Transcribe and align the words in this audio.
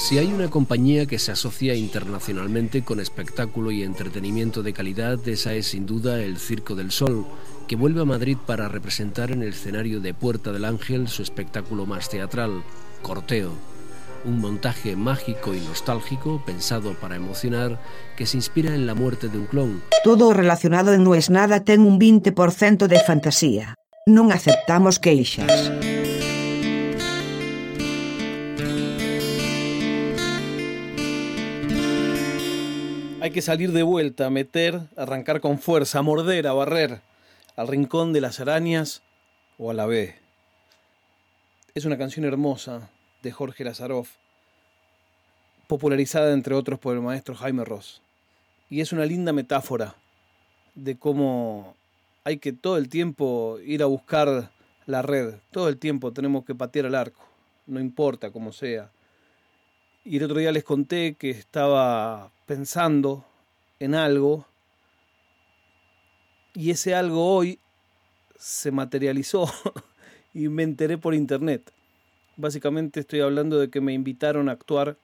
Si 0.00 0.16
hay 0.16 0.32
una 0.32 0.48
compañía 0.48 1.06
que 1.06 1.18
se 1.18 1.32
asocia 1.32 1.74
internacionalmente 1.74 2.82
con 2.82 3.00
espectáculo 3.00 3.72
y 3.72 3.82
entretenimiento 3.82 4.62
de 4.62 4.72
calidad, 4.72 5.18
esa 5.28 5.54
es 5.54 5.66
sin 5.66 5.86
duda 5.86 6.22
el 6.22 6.38
Circo 6.38 6.76
del 6.76 6.92
Sol, 6.92 7.26
que 7.66 7.74
vuelve 7.74 8.00
a 8.00 8.04
Madrid 8.04 8.38
para 8.46 8.68
representar 8.68 9.32
en 9.32 9.42
el 9.42 9.48
escenario 9.48 10.00
de 10.00 10.14
Puerta 10.14 10.52
del 10.52 10.64
Ángel 10.64 11.08
su 11.08 11.22
espectáculo 11.22 11.84
más 11.84 12.08
teatral, 12.08 12.62
Corteo. 13.02 13.50
Un 14.24 14.40
montaje 14.40 14.94
mágico 14.94 15.52
y 15.52 15.60
nostálgico 15.60 16.42
pensado 16.46 16.94
para 16.94 17.16
emocionar 17.16 17.82
que 18.16 18.24
se 18.24 18.36
inspira 18.36 18.74
en 18.74 18.86
la 18.86 18.94
muerte 18.94 19.28
de 19.28 19.36
un 19.36 19.46
clon. 19.46 19.82
Todo 20.04 20.32
relacionado 20.32 20.94
en 20.94 21.02
No 21.02 21.16
es 21.16 21.28
nada 21.28 21.64
ten 21.64 21.80
un 21.80 21.98
20% 21.98 22.86
de 22.86 23.00
fantasía. 23.00 23.74
Non 24.06 24.30
aceptamos 24.30 25.02
queixas. 25.02 25.50
Hay 33.28 33.34
que 33.34 33.42
salir 33.42 33.72
de 33.72 33.82
vuelta, 33.82 34.30
meter, 34.30 34.80
arrancar 34.96 35.42
con 35.42 35.58
fuerza, 35.58 36.00
morder, 36.00 36.46
a 36.46 36.54
barrer, 36.54 37.02
al 37.56 37.68
rincón 37.68 38.14
de 38.14 38.22
las 38.22 38.40
arañas 38.40 39.02
o 39.58 39.70
a 39.70 39.74
la 39.74 39.84
B. 39.84 40.14
Es 41.74 41.84
una 41.84 41.98
canción 41.98 42.24
hermosa 42.24 42.88
de 43.22 43.30
Jorge 43.30 43.64
Lazaroff, 43.64 44.12
popularizada 45.66 46.32
entre 46.32 46.54
otros 46.54 46.78
por 46.78 46.94
el 46.94 47.02
maestro 47.02 47.34
Jaime 47.34 47.66
Ross. 47.66 48.00
Y 48.70 48.80
es 48.80 48.94
una 48.94 49.04
linda 49.04 49.34
metáfora 49.34 49.96
de 50.74 50.96
cómo 50.96 51.76
hay 52.24 52.38
que 52.38 52.54
todo 52.54 52.78
el 52.78 52.88
tiempo 52.88 53.58
ir 53.62 53.82
a 53.82 53.86
buscar 53.86 54.52
la 54.86 55.02
red, 55.02 55.34
todo 55.50 55.68
el 55.68 55.76
tiempo 55.76 56.14
tenemos 56.14 56.46
que 56.46 56.54
patear 56.54 56.86
el 56.86 56.94
arco, 56.94 57.28
no 57.66 57.78
importa 57.78 58.30
cómo 58.30 58.52
sea. 58.52 58.90
Y 60.08 60.16
el 60.16 60.22
otro 60.22 60.38
día 60.38 60.52
les 60.52 60.64
conté 60.64 61.16
que 61.16 61.28
estaba 61.28 62.32
pensando 62.46 63.26
en 63.78 63.94
algo 63.94 64.46
y 66.54 66.70
ese 66.70 66.94
algo 66.94 67.34
hoy 67.34 67.58
se 68.38 68.70
materializó 68.70 69.52
y 70.32 70.48
me 70.48 70.62
enteré 70.62 70.96
por 70.96 71.14
internet. 71.14 71.74
Básicamente 72.38 73.00
estoy 73.00 73.20
hablando 73.20 73.58
de 73.58 73.68
que 73.68 73.82
me 73.82 73.92
invitaron 73.92 74.48
a 74.48 74.52
actuar 74.52 74.96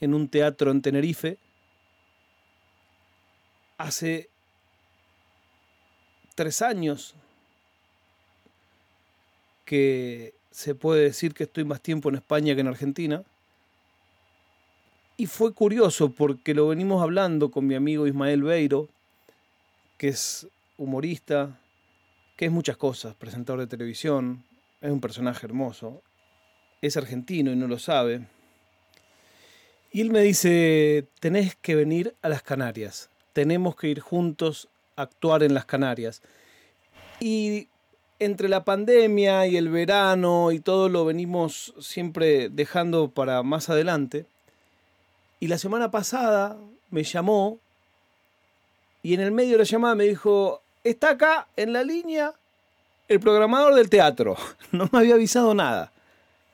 en 0.00 0.14
un 0.14 0.28
teatro 0.28 0.70
en 0.70 0.82
Tenerife 0.82 1.36
hace 3.76 4.30
tres 6.36 6.62
años 6.62 7.16
que 9.64 10.32
se 10.52 10.76
puede 10.76 11.02
decir 11.02 11.34
que 11.34 11.42
estoy 11.42 11.64
más 11.64 11.80
tiempo 11.80 12.08
en 12.08 12.14
España 12.14 12.54
que 12.54 12.60
en 12.60 12.68
Argentina 12.68 13.24
y 15.16 15.26
fue 15.26 15.52
curioso 15.52 16.10
porque 16.10 16.54
lo 16.54 16.68
venimos 16.68 17.02
hablando 17.02 17.50
con 17.50 17.66
mi 17.66 17.74
amigo 17.74 18.06
Ismael 18.06 18.42
Beiro, 18.42 18.88
que 19.96 20.08
es 20.08 20.48
humorista, 20.76 21.58
que 22.36 22.46
es 22.46 22.50
muchas 22.50 22.76
cosas, 22.76 23.14
presentador 23.14 23.60
de 23.60 23.66
televisión, 23.66 24.44
es 24.80 24.90
un 24.90 25.00
personaje 25.00 25.46
hermoso, 25.46 26.02
es 26.82 26.96
argentino 26.96 27.52
y 27.52 27.56
no 27.56 27.68
lo 27.68 27.78
sabe. 27.78 28.26
Y 29.92 30.00
él 30.00 30.10
me 30.10 30.20
dice, 30.22 31.06
tenés 31.20 31.54
que 31.54 31.76
venir 31.76 32.14
a 32.22 32.28
las 32.28 32.42
Canarias, 32.42 33.08
tenemos 33.32 33.76
que 33.76 33.88
ir 33.88 34.00
juntos 34.00 34.68
a 34.96 35.02
actuar 35.02 35.44
en 35.44 35.54
las 35.54 35.64
Canarias. 35.64 36.22
Y 37.20 37.68
entre 38.18 38.48
la 38.48 38.64
pandemia 38.64 39.46
y 39.46 39.56
el 39.56 39.68
verano 39.68 40.50
y 40.50 40.58
todo 40.58 40.88
lo 40.88 41.04
venimos 41.04 41.74
siempre 41.80 42.48
dejando 42.48 43.10
para 43.10 43.42
más 43.44 43.70
adelante. 43.70 44.26
Y 45.44 45.46
la 45.46 45.58
semana 45.58 45.90
pasada 45.90 46.56
me 46.88 47.04
llamó 47.04 47.58
y 49.02 49.12
en 49.12 49.20
el 49.20 49.30
medio 49.30 49.52
de 49.52 49.58
la 49.58 49.64
llamada 49.64 49.94
me 49.94 50.04
dijo, 50.04 50.62
está 50.82 51.10
acá 51.10 51.48
en 51.54 51.74
la 51.74 51.82
línea 51.82 52.32
el 53.08 53.20
programador 53.20 53.74
del 53.74 53.90
teatro. 53.90 54.38
No 54.72 54.88
me 54.90 55.00
había 55.00 55.16
avisado 55.16 55.52
nada 55.52 55.92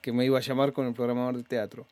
que 0.00 0.10
me 0.10 0.24
iba 0.24 0.38
a 0.38 0.40
llamar 0.40 0.72
con 0.72 0.86
el 0.86 0.94
programador 0.94 1.34
del 1.34 1.44
teatro. 1.44 1.84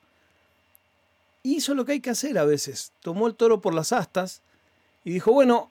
Hizo 1.42 1.74
lo 1.74 1.84
que 1.84 1.92
hay 1.92 2.00
que 2.00 2.08
hacer 2.08 2.38
a 2.38 2.46
veces. 2.46 2.92
Tomó 3.02 3.26
el 3.26 3.34
toro 3.34 3.60
por 3.60 3.74
las 3.74 3.92
astas 3.92 4.40
y 5.04 5.10
dijo, 5.10 5.32
bueno, 5.32 5.68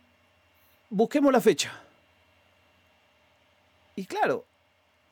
busquemos 0.91 1.33
la 1.33 1.41
fecha. 1.41 1.73
Y 3.95 4.05
claro, 4.05 4.45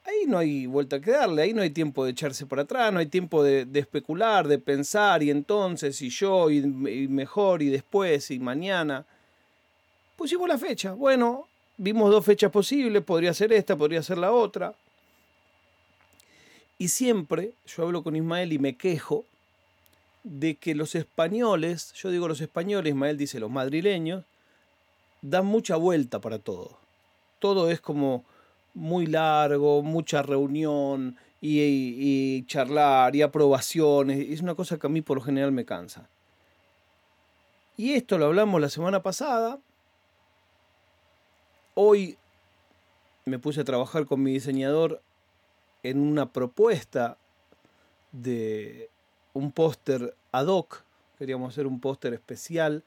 ahí 0.06 0.26
no 0.28 0.38
hay 0.38 0.66
vuelta 0.66 1.00
que 1.00 1.12
darle, 1.12 1.44
ahí 1.44 1.54
no 1.54 1.62
hay 1.62 1.70
tiempo 1.70 2.06
de 2.06 2.12
echarse 2.12 2.46
para 2.46 2.64
atrás, 2.64 2.92
no 2.92 3.00
hay 3.00 3.08
tiempo 3.08 3.44
de, 3.44 3.68
especular, 3.74 4.48
de 4.48 4.60
pensar, 4.60 5.24
y 5.24 5.30
entonces, 5.30 6.02
y 6.02 6.10
yo, 6.10 6.50
y, 6.50 6.58
y, 6.58 7.08
mejor, 7.08 7.62
y 7.62 7.70
después, 7.70 8.32
y 8.32 8.40
mañana. 8.40 9.06
Pusimos 10.16 10.48
la 10.48 10.58
fecha. 10.58 10.94
Bueno, 10.94 11.48
vimos 11.78 12.12
dos 12.12 12.26
fechas 12.26 12.52
posibles, 12.52 13.04
podría 13.04 13.34
ser 13.34 13.54
esta, 13.54 13.76
podría 13.76 14.04
ser 14.04 14.18
la 14.18 14.32
otra. 14.32 14.74
Y 16.78 16.90
siempre 16.90 17.54
yo 17.66 17.84
hablo 17.84 18.04
con 18.04 18.16
Ismael 18.16 18.52
y 18.54 18.60
me 18.60 18.76
quejo 18.76 19.26
de 20.24 20.56
que 20.56 20.76
los 20.76 20.96
españoles, 20.96 21.94
yo 21.94 22.10
digo 22.10 22.28
los 22.28 22.42
españoles, 22.42 22.92
Ismael 22.92 23.18
dice 23.18 23.40
los 23.40 23.52
madrileños, 23.52 24.26
dan 25.22 25.46
mucha 25.46 25.76
vuelta 25.76 26.20
para 26.20 26.40
todo. 26.40 26.78
Todo 27.40 27.70
es 27.70 27.80
como 27.82 28.24
muy 28.74 29.06
largo, 29.06 29.84
mucha 29.84 30.22
reunión 30.22 31.18
y, 31.42 32.46
charlar 32.46 33.16
y 33.16 33.22
aprobaciones. 33.22 34.30
Es 34.30 34.42
una 34.42 34.56
cosa 34.56 34.78
que 34.78 34.88
a 34.88 34.90
mí 34.90 35.02
por 35.02 35.18
lo 35.18 35.24
general 35.24 35.52
me 35.52 35.66
cansa. 35.66 36.10
Y 37.76 37.94
esto 37.94 38.18
lo 38.18 38.26
hablamos 38.26 38.62
la 38.62 38.70
semana 38.70 39.02
pasada. 39.02 39.60
Hoy 41.76 42.18
me 43.26 43.40
puse 43.40 43.62
a 43.62 43.66
trabajar 43.66 44.06
con 44.06 44.22
mi 44.22 44.34
diseñador 44.34 45.02
en 45.82 46.00
una 46.00 46.32
propuesta 46.32 47.18
de 48.12 48.90
un 49.34 49.52
póster 49.52 50.16
ad 50.32 50.48
hoc. 50.48 50.84
Queríamos 51.18 51.54
hacer 51.54 51.68
un 51.68 51.80
póster 51.80 52.14
especial 52.14 52.84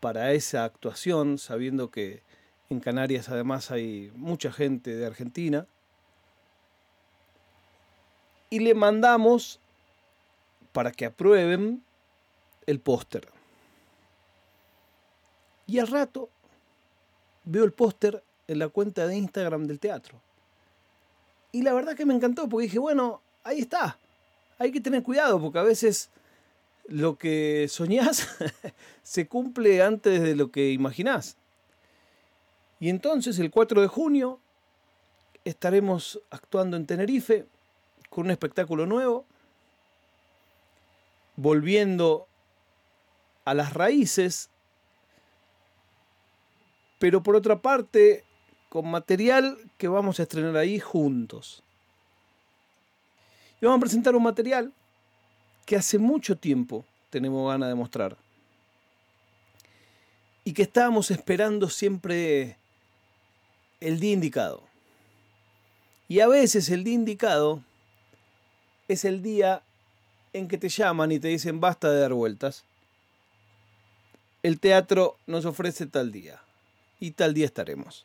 para 0.00 0.32
esa 0.32 0.64
actuación, 0.64 1.38
sabiendo 1.38 1.90
que 1.90 2.22
en 2.70 2.80
Canarias 2.80 3.28
además 3.28 3.70
hay 3.70 4.10
mucha 4.14 4.52
gente 4.52 4.96
de 4.96 5.06
Argentina. 5.06 5.66
Y 8.50 8.60
le 8.60 8.74
mandamos 8.74 9.60
para 10.72 10.92
que 10.92 11.06
aprueben 11.06 11.82
el 12.66 12.80
póster. 12.80 13.28
Y 15.66 15.78
al 15.78 15.88
rato 15.88 16.28
veo 17.44 17.64
el 17.64 17.72
póster 17.72 18.22
en 18.46 18.58
la 18.58 18.68
cuenta 18.68 19.06
de 19.06 19.16
Instagram 19.16 19.66
del 19.66 19.80
teatro. 19.80 20.20
Y 21.52 21.62
la 21.62 21.72
verdad 21.72 21.96
que 21.96 22.06
me 22.06 22.14
encantó 22.14 22.48
porque 22.48 22.64
dije, 22.64 22.78
bueno, 22.78 23.22
ahí 23.42 23.60
está. 23.60 23.98
Hay 24.58 24.72
que 24.72 24.80
tener 24.80 25.02
cuidado 25.02 25.40
porque 25.40 25.58
a 25.58 25.62
veces 25.62 26.10
lo 26.88 27.16
que 27.18 27.66
soñás 27.68 28.28
se 29.02 29.26
cumple 29.26 29.82
antes 29.82 30.22
de 30.22 30.36
lo 30.36 30.50
que 30.50 30.70
imaginás. 30.70 31.36
Y 32.78 32.90
entonces 32.90 33.38
el 33.38 33.50
4 33.50 33.80
de 33.80 33.88
junio 33.88 34.40
estaremos 35.44 36.20
actuando 36.30 36.76
en 36.76 36.86
Tenerife 36.86 37.46
con 38.10 38.26
un 38.26 38.30
espectáculo 38.30 38.86
nuevo, 38.86 39.24
volviendo 41.36 42.26
a 43.44 43.54
las 43.54 43.72
raíces, 43.74 44.50
pero 46.98 47.22
por 47.22 47.36
otra 47.36 47.60
parte 47.62 48.24
con 48.68 48.90
material 48.90 49.58
que 49.78 49.88
vamos 49.88 50.18
a 50.18 50.24
estrenar 50.24 50.56
ahí 50.56 50.80
juntos. 50.80 51.62
Y 53.60 53.64
vamos 53.64 53.78
a 53.78 53.80
presentar 53.80 54.14
un 54.14 54.22
material 54.22 54.72
que 55.64 55.76
hace 55.76 55.98
mucho 55.98 56.36
tiempo 56.36 56.84
tenemos 57.10 57.48
ganas 57.50 57.68
de 57.68 57.74
mostrar. 57.74 58.16
Y 60.44 60.52
que 60.52 60.62
estábamos 60.62 61.10
esperando 61.10 61.68
siempre 61.68 62.58
el 63.80 64.00
día 64.00 64.12
indicado. 64.12 64.62
Y 66.08 66.20
a 66.20 66.28
veces 66.28 66.68
el 66.70 66.84
día 66.84 66.94
indicado 66.94 67.62
es 68.88 69.04
el 69.04 69.22
día 69.22 69.62
en 70.32 70.48
que 70.48 70.58
te 70.58 70.68
llaman 70.68 71.12
y 71.12 71.18
te 71.18 71.28
dicen 71.28 71.60
basta 71.60 71.90
de 71.90 72.00
dar 72.00 72.12
vueltas. 72.12 72.64
El 74.42 74.60
teatro 74.60 75.16
nos 75.26 75.44
ofrece 75.44 75.86
tal 75.86 76.12
día 76.12 76.40
y 77.00 77.12
tal 77.12 77.34
día 77.34 77.46
estaremos. 77.46 78.04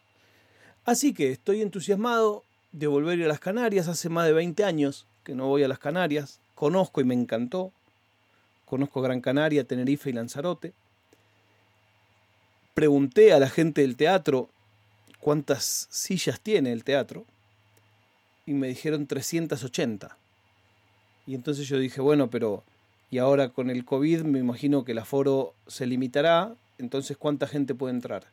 Así 0.85 1.13
que 1.13 1.31
estoy 1.31 1.61
entusiasmado 1.61 2.43
de 2.71 2.87
volver 2.87 3.21
a 3.23 3.27
las 3.27 3.39
Canarias. 3.39 3.87
Hace 3.87 4.09
más 4.09 4.25
de 4.25 4.33
20 4.33 4.63
años 4.63 5.05
que 5.23 5.35
no 5.35 5.47
voy 5.47 5.63
a 5.63 5.67
las 5.67 5.79
Canarias. 5.79 6.39
Conozco 6.55 7.01
y 7.01 7.03
me 7.03 7.13
encantó. 7.13 7.71
Conozco 8.65 9.01
Gran 9.01 9.21
Canaria, 9.21 9.63
Tenerife 9.63 10.09
y 10.09 10.13
Lanzarote. 10.13 10.73
Pregunté 12.73 13.33
a 13.33 13.39
la 13.39 13.49
gente 13.49 13.81
del 13.81 13.95
teatro 13.95 14.49
cuántas 15.21 15.87
sillas 15.89 16.41
tiene 16.41 16.73
el 16.73 16.83
teatro 16.83 17.25
y 18.45 18.53
me 18.53 18.67
dijeron 18.67 19.07
380. 19.07 20.17
Y 21.27 21.35
entonces 21.35 21.67
yo 21.67 21.77
dije, 21.77 22.01
bueno, 22.01 22.29
pero 22.29 22.63
y 23.09 23.19
ahora 23.19 23.49
con 23.49 23.69
el 23.69 23.85
COVID 23.85 24.21
me 24.23 24.39
imagino 24.39 24.83
que 24.83 24.93
el 24.93 24.97
aforo 24.97 25.53
se 25.67 25.85
limitará, 25.85 26.55
entonces 26.77 27.17
¿cuánta 27.17 27.47
gente 27.47 27.75
puede 27.75 27.93
entrar? 27.93 28.25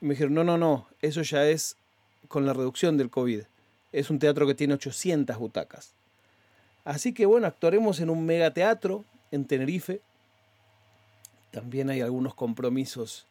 Y 0.00 0.06
me 0.06 0.14
dijeron, 0.14 0.34
no, 0.34 0.44
no, 0.44 0.56
no, 0.56 0.86
eso 1.02 1.22
ya 1.22 1.46
es 1.46 1.76
con 2.28 2.46
la 2.46 2.52
reducción 2.52 2.96
del 2.96 3.10
COVID. 3.10 3.42
Es 3.92 4.08
un 4.10 4.18
teatro 4.18 4.46
que 4.46 4.54
tiene 4.54 4.74
800 4.74 5.36
butacas. 5.36 5.92
Así 6.84 7.12
que 7.12 7.26
bueno, 7.26 7.46
actuaremos 7.46 8.00
en 8.00 8.10
un 8.10 8.24
megateatro 8.24 9.04
en 9.30 9.46
Tenerife. 9.46 10.00
También 11.50 11.90
hay 11.90 12.00
algunos 12.00 12.34
compromisos 12.34 13.26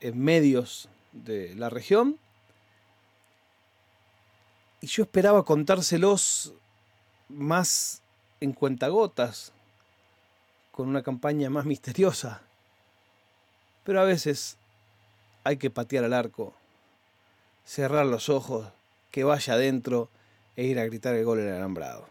en 0.00 0.18
medios 0.18 0.88
de 1.24 1.54
la 1.54 1.70
región. 1.70 2.18
Y 4.80 4.86
yo 4.86 5.02
esperaba 5.02 5.44
contárselos 5.44 6.54
más 7.28 8.02
en 8.40 8.52
cuentagotas, 8.52 9.52
con 10.70 10.88
una 10.88 11.02
campaña 11.02 11.50
más 11.50 11.64
misteriosa. 11.64 12.42
Pero 13.84 14.00
a 14.00 14.04
veces 14.04 14.56
hay 15.44 15.56
que 15.56 15.70
patear 15.70 16.04
al 16.04 16.12
arco, 16.12 16.54
cerrar 17.64 18.06
los 18.06 18.28
ojos, 18.28 18.68
que 19.10 19.24
vaya 19.24 19.54
adentro 19.54 20.10
e 20.56 20.64
ir 20.64 20.78
a 20.78 20.84
gritar 20.84 21.14
el 21.14 21.24
gol 21.24 21.40
en 21.40 21.48
el 21.48 21.54
alambrado. 21.54 22.08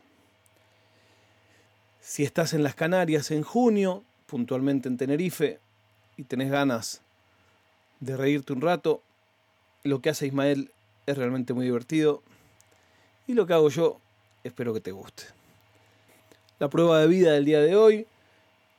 Si 2.02 2.24
estás 2.24 2.54
en 2.54 2.64
las 2.64 2.76
Canarias 2.76 3.32
en 3.32 3.44
junio, 3.44 4.04
puntualmente 4.26 4.90
en 4.90 4.98
Tenerife, 4.98 5.60
y 6.18 6.24
tenés 6.24 6.50
ganas 6.50 7.02
de 8.00 8.18
reírte 8.18 8.54
un 8.54 8.62
rato, 8.62 9.02
lo 9.84 10.02
que 10.02 10.10
hace 10.10 10.28
Ismael 10.28 10.72
es 11.06 11.18
realmente 11.18 11.54
muy 11.54 11.66
divertido 11.66 12.22
y 13.28 13.34
lo 13.34 13.46
que 13.46 13.54
hago 13.54 13.70
yo 13.70 14.00
espero 14.44 14.74
que 14.74 14.82
te 14.82 14.92
guste. 14.92 15.24
La 16.60 16.70
prueba 16.70 17.00
de 17.00 17.08
vida 17.08 17.34
del 17.34 17.46
día 17.46 17.62
de 17.62 17.76
hoy 17.76 18.08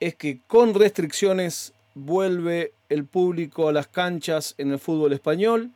es 0.01 0.15
que 0.15 0.41
con 0.47 0.75
restricciones 0.75 1.73
vuelve 1.95 2.73
el 2.89 3.05
público 3.05 3.69
a 3.69 3.73
las 3.73 3.89
canchas 3.89 4.55
en 4.59 4.73
el 4.73 4.79
fútbol 4.79 5.13
español. 5.13 5.71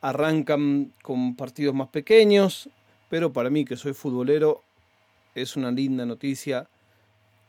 Arrancan 0.00 0.92
con 1.02 1.34
partidos 1.36 1.74
más 1.74 1.88
pequeños, 1.88 2.68
pero 3.08 3.32
para 3.32 3.50
mí 3.50 3.64
que 3.64 3.76
soy 3.76 3.92
futbolero 3.92 4.62
es 5.34 5.56
una 5.56 5.70
linda 5.70 6.06
noticia. 6.06 6.68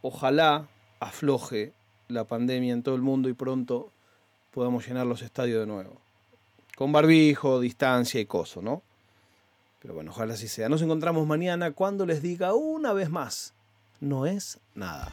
Ojalá 0.01 0.67
afloje 0.99 1.73
la 2.07 2.25
pandemia 2.25 2.73
en 2.73 2.83
todo 2.83 2.95
el 2.95 3.01
mundo 3.01 3.29
y 3.29 3.33
pronto 3.33 3.91
podamos 4.51 4.87
llenar 4.87 5.05
los 5.05 5.21
estadios 5.21 5.61
de 5.61 5.67
nuevo. 5.67 5.97
Con 6.75 6.91
barbijo, 6.91 7.59
distancia 7.59 8.19
y 8.19 8.25
coso, 8.25 8.61
¿no? 8.61 8.81
Pero 9.81 9.93
bueno, 9.93 10.11
ojalá 10.11 10.33
así 10.33 10.47
sea. 10.47 10.69
Nos 10.69 10.81
encontramos 10.81 11.25
mañana 11.25 11.71
cuando 11.71 12.05
les 12.05 12.21
diga 12.21 12.53
una 12.53 12.93
vez 12.93 13.09
más 13.09 13.53
no 14.01 14.25
es 14.25 14.59
nada. 14.75 15.11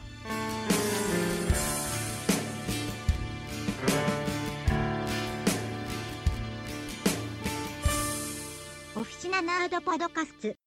Oficina 8.95 9.41
Nerd 9.41 9.83
Podcast 9.83 10.66